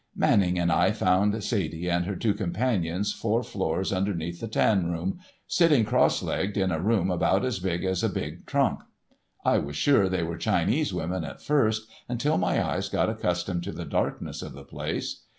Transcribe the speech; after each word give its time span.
Manning 0.15 0.57
and 0.57 0.71
I 0.71 0.89
found 0.93 1.43
Sadie 1.43 1.87
and 1.87 2.05
her 2.07 2.15
two 2.15 2.33
companions 2.33 3.13
four 3.13 3.43
floors 3.43 3.93
underneath 3.93 4.39
the 4.39 4.47
tan 4.47 4.89
room, 4.91 5.19
sitting 5.45 5.85
cross 5.85 6.23
legged 6.23 6.57
in 6.57 6.71
a 6.71 6.79
room 6.81 7.11
about 7.11 7.45
as 7.45 7.59
big 7.59 7.85
as 7.85 8.03
a 8.03 8.09
big 8.09 8.47
trunk. 8.47 8.79
I 9.45 9.59
was 9.59 9.75
sure 9.75 10.09
they 10.09 10.23
were 10.23 10.37
Chinese 10.37 10.91
women 10.91 11.23
at 11.23 11.39
first, 11.39 11.87
until 12.09 12.39
my 12.39 12.65
eyes 12.67 12.89
got 12.89 13.11
accustomed 13.11 13.63
to 13.65 13.71
the 13.71 13.85
darkness 13.85 14.41
of 14.41 14.53
the 14.53 14.65
place. 14.65 15.21